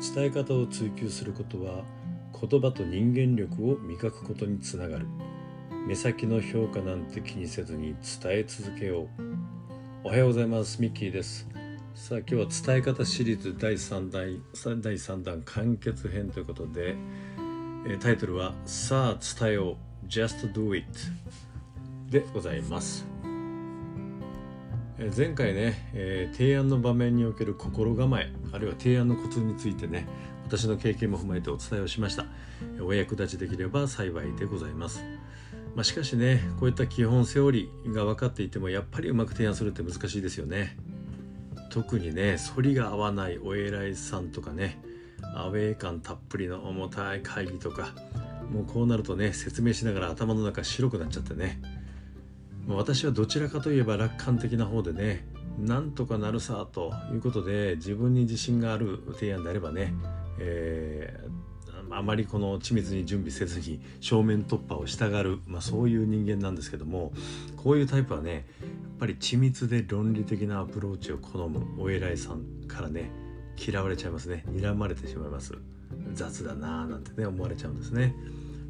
[0.00, 1.84] 伝え方を追求することは
[2.40, 5.06] 言葉と人間力を磨くことにつながる。
[5.86, 9.08] 目先の評価なんて気にせずに伝え続けよう。
[10.04, 10.80] おはようございます。
[10.80, 11.46] ミッキーです。
[11.94, 14.42] さあ今日は伝え方シリーズ第3弾
[14.80, 16.96] 第3弾完結編ということで
[18.00, 19.76] タイトルはさあ伝えよう。
[20.06, 20.86] Just Do It
[22.08, 23.19] でございます。
[25.16, 30.06] 前回ね、えー、提案の場面における心構えあるいは提案のコツについてね
[30.44, 32.26] 私の経験も踏まえてお伝えをしました。
[32.82, 35.02] お役立ちできれば幸いでございます、
[35.74, 40.76] まあ、しかしねこういった基本セオリーが分かっていてもやっぱりうまく提案するって難しいですよね。
[41.70, 44.82] 特にね反りが合わないお偉いさんとかね
[45.34, 47.94] アウェー感たっぷりの重たい会議とか
[48.52, 51.79] もうこうなるとね説明しながら頭の中白くなっちゃってね。
[52.76, 55.26] 私はどちらかといえば楽観的な方でね
[55.58, 59.92] なんとかなるさということで自分に自信がある提案であればね、
[60.38, 67.12] えー、あまりこの緻密に準備せずに正面突破をしたがる、まあ、そういう人間なんですけども
[67.56, 68.42] こういうタイプはねやっ
[68.98, 73.10] ぱり緻密で論理的なアプローチを好むお偉いさんからね
[73.58, 74.44] 嫌われちゃいますね。
[74.48, 75.54] 睨まれてしまいます。
[76.14, 78.14] 雑だなーなんてね思われちゃうんですね、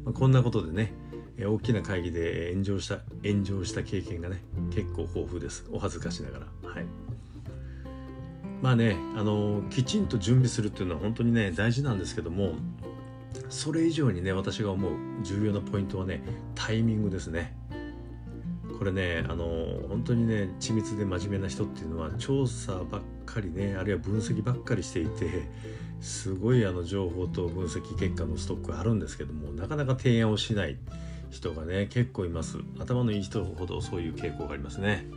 [0.03, 0.93] まあ、こんなことでね
[1.39, 4.43] 大きな会議で炎上した炎上した経験がね
[4.73, 5.65] 結構豊富です。
[5.71, 6.69] お恥ずかしながら。
[6.69, 6.85] はい。
[8.61, 12.53] まあねあのきちんと準備するっていうのは本当にね大事なんですけども
[13.49, 16.21] それ以上にね私が思う重要なポイントはね
[16.53, 17.57] タイミングですね。
[18.77, 19.45] これねあの
[19.89, 25.47] 本当にね緻密で真面目な人っていうのは調査ばっかりねあるいは分析ばっかりしていて
[25.99, 30.77] すごいあの情報と分析結果のストックあるんですけどもなかなか提案をしない。
[31.31, 32.59] 人がね結構います。
[32.79, 35.07] 頭のいい人ほどそういう傾向がありますね、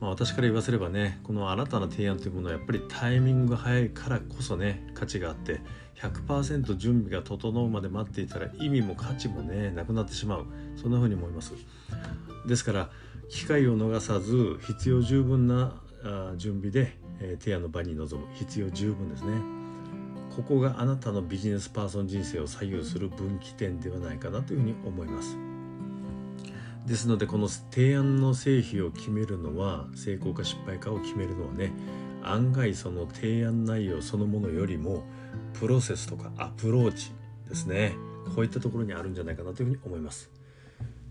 [0.00, 5.60] まあ、私から言わせればねこの新たな提案というものはやっぱりタイミングが早いからこそね価値があって
[6.00, 10.46] 100%準備が整うまで待っていたら意味も価値もねなくなってしまう。
[10.76, 11.54] そんな風に思います。
[12.46, 12.90] ですから
[13.28, 15.72] 機会を逃さず必要十分な
[16.36, 16.96] 準備で、
[17.40, 18.28] 提案の場に臨む。
[18.34, 19.55] 必要十分ですね。
[20.36, 25.38] ここがあなたのビジネスパーソン人生を左右する分岐点ではないかなというふうに思います。
[26.84, 31.72] ですのでこの提案の成否を決めるのは成功か失敗かを決めるのはね
[32.22, 35.04] 案外その提案内容そのものよりも
[35.54, 37.12] プロセスとかアプローチ
[37.48, 37.94] ですね。
[38.34, 40.30] こういったところにあるんじゃないかなというふうに思います。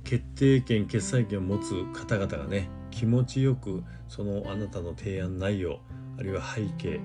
[0.04, 5.80] 決定権決裁権を持つ方々がね気持ちよくそのあなたの提案内容
[6.20, 7.00] あるいは背景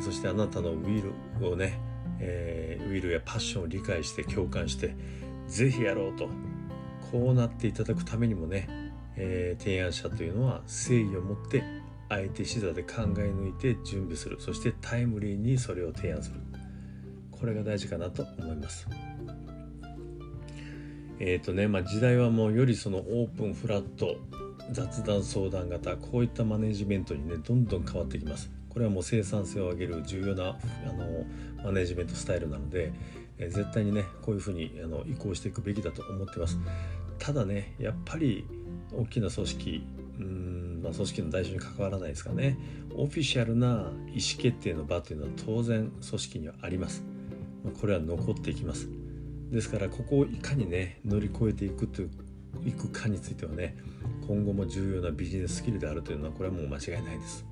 [0.00, 1.02] そしてあなたのウィ
[1.40, 1.78] ルをね、
[2.20, 4.94] えー、ウィルやパッションを理解して共感して
[5.48, 6.28] 是非やろうと
[7.10, 8.68] こうなっていただくためにもね、
[9.16, 11.62] えー、提案者というのは誠意を持って
[12.08, 16.40] 相手視座で考え抜いて準備するそしてタイムリーにそれを提案する
[17.30, 18.86] これが大事かなと思います。
[21.20, 24.16] えっ、ー、とね、まあ、時代はもうよりそのオープンフラット
[24.72, 28.50] 雑談相談型こういったマネジメントにねどんどん変わってきます。
[28.74, 31.24] これはもう生産性を上げる重要なあの
[31.64, 32.92] マネジメントスタイルなので、
[33.38, 36.58] え絶対にねこういうふうにあの移行していくべきだと思ってます。
[37.18, 38.44] ただねやっぱり
[38.92, 39.86] 大きな組織
[40.18, 42.58] うん、まあ、組織の代表に関わらないですかね。
[42.96, 47.02] オフィシャルな意思決定の場というのは当然組織にはあります。
[47.80, 48.88] これは残っていきます。
[49.50, 52.10] ですからここをいかにね乗り越えていくという
[52.64, 53.76] いくかについてはね
[54.26, 57.44] 今後も重要なビジネススキルであるというのはこれはもう間違いないです。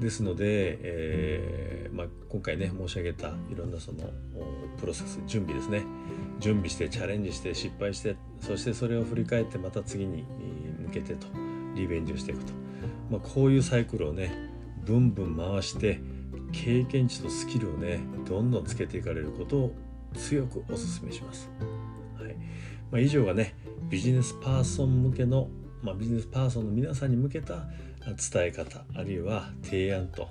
[0.00, 3.98] ですので、えー、まあ、今回ね申し上げたいろんなその
[4.78, 5.82] プロセス準備ですね。
[6.38, 10.24] 準備してチャレンジして失敗してそしてそれを振り返ってまた次に
[10.78, 11.26] 向けてと
[11.74, 12.52] リベンジをしていくと、
[13.10, 14.32] まあ、こういうサイクルをね
[14.84, 16.00] ブンブン回して
[16.52, 19.74] 経験値とスキルをねどんどんつけていかれることを
[20.14, 21.50] 強くお勧めします。
[22.18, 22.36] はい。
[22.90, 23.54] まあ、以上がね
[23.90, 25.48] ビジネスパーソン向けの、
[25.82, 27.66] まあ、ビジネスパーソンの皆さんに向けた
[28.06, 30.28] 伝え方あるいは提案と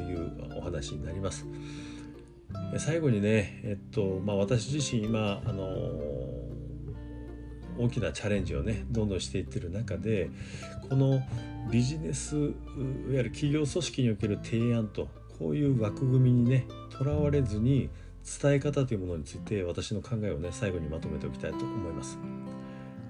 [0.00, 1.46] いうお話になります。
[2.78, 5.66] 最後にね、えっとまあ、私自身今あの
[7.78, 10.30] 大きなチャレンジをねどんどんしていってる中で
[10.88, 11.22] この
[11.70, 12.52] ビジネスいわ
[13.10, 17.88] ゆる企業組織における提案とこういう枠組みにねとらわれずに
[18.40, 22.18] 伝え方というものについて私の考えをね最後にまとめておきたいと思います。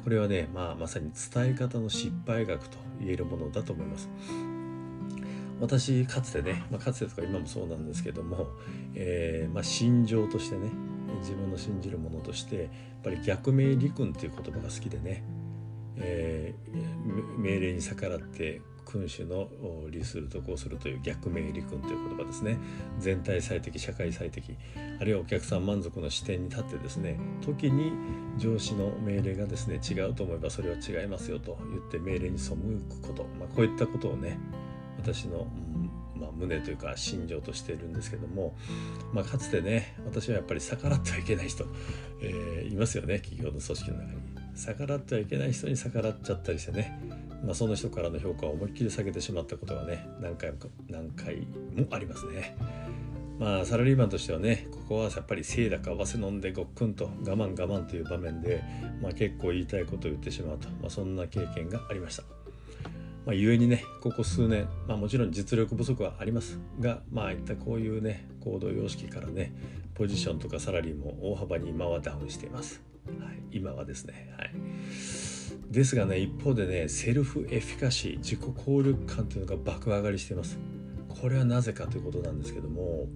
[0.09, 4.09] これはね、まあ、まさに伝え方の失敗学と言えるものだと思います。
[5.61, 8.47] 私かつてね、まあ、かつてとか今もそうなんですけども、
[8.95, 10.71] えー、まあ、心情としてね
[11.21, 12.69] 自分の信じるものとしてやっ
[13.05, 15.23] ぱり逆命理君っていう言葉が好きでね、
[15.97, 19.49] えー、命令に逆らって君主の
[19.91, 22.59] 利するとこうするという逆命理君という言葉ですね
[22.99, 24.57] 全体最適社会最適
[24.99, 27.93] あるいはお客さん満足の視点に立ってですね時に
[28.39, 32.57] 上司の命令がですね違うと思えばそれは違いますよと言って命令に背く
[33.03, 34.39] こと、まあ、こういったことをね
[34.99, 35.47] 私の、
[36.17, 38.57] まあ、胸というか心情としているんですけども、
[39.13, 41.65] まあ、かつてね私はやっぱり逆らってはいけない人、
[42.23, 44.39] えー、いますよね企業の組織の中に。
[44.59, 46.99] 逆らってはいけない人に逆らっちゃったりしてね、
[47.45, 50.59] まあ、その人からの評価を思いっきり下げてしまったことがね何回も
[50.89, 51.37] 何回
[51.77, 52.57] もありますね。
[53.39, 58.63] まあサラリーマンとしてはねここはやっぱりせいだか合わせ飲んでごっくんと我慢我慢という場面で、
[59.01, 62.25] まあ、結構言いたいことを言ってしまうと、まあ、そんな経験がありました。
[63.25, 69.53] まあ、故にねここ数年、まあ、もちろん実力不足はありますがまあいったこういうね行動様式からね
[69.95, 72.88] ポジションとかサラリーも大幅に今はダウンしています。
[73.25, 74.35] はい、今はですね。
[74.39, 74.53] はい。
[75.71, 80.59] ですがね一方でねセルフエフィカシー自己効力感というのが爆上がりしています。
[81.21, 83.09] これはなぜかということなんですけども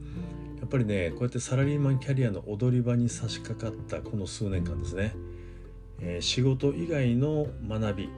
[0.60, 5.14] やっぱりねこうやってサラリーマンキャリアの踊り場に差し掛かったこの数年間ですね、
[6.00, 8.08] えー、仕事以外の学び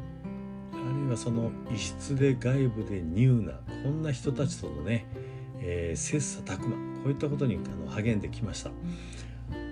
[0.73, 5.07] あるいはその異質で外部でニューなこんな人たちとのね、
[5.61, 8.71] えー、切磋琢磨こういったことにあの励んできました。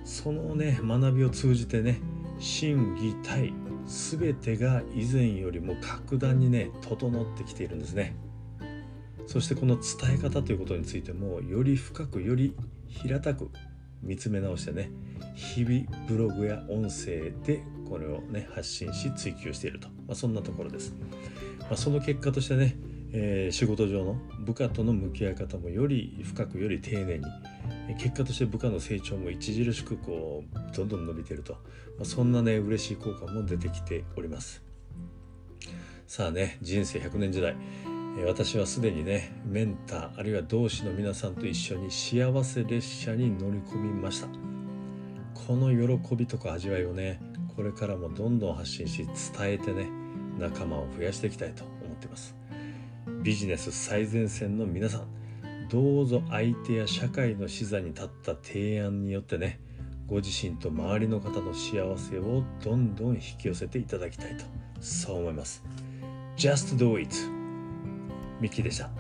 [0.05, 2.01] そのね学びを通じてね
[2.39, 3.53] 心技体
[3.87, 8.17] 全てが以前よりも格段にね整ってきているんですね。
[9.27, 12.55] そしてこの伝え方ということについてもより深くより
[12.89, 13.51] 平たく
[14.03, 14.91] 見つめ直してね
[15.35, 20.93] 日々ブログや音声でこれをね発信し追求していると、まあ、そんなところです、
[21.61, 22.77] まあ、その結果としてね、
[23.13, 27.25] えー、仕事上の部下との向き合い方もより深くより丁寧に
[27.95, 31.59] 結果として部下の成長も著しくこうどんどん伸びてると、ま
[32.03, 34.63] あ、そんなね嬉しい効果も出てきております。
[36.07, 37.57] さあね人生100年時代。
[38.27, 44.29] 私はすでにねメンターあるいは同志の皆さんと一緒に幸せ列車に乗り込みました。
[45.35, 47.21] この喜びとか味わいをね
[47.57, 49.89] これからもどんどん発信し伝えてね
[50.39, 52.37] 仲間を増やしていきたいと思っています。
[53.23, 55.22] ビジネス最前線の皆さん。
[55.73, 59.59] どうぞ相手や社会の視座に立った提案によってね
[60.07, 64.45] ご自身と周りの方の幸せをどんどん引き寄せていただきたいと
[64.83, 65.65] そう思います。
[66.37, 67.17] Just do it
[68.39, 68.91] ミッキーでした。